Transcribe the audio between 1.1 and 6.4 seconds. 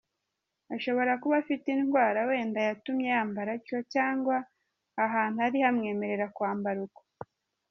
kuba afite indwara wenda yatumye yambara atyo, cyangwa ahantu ari hamwemerera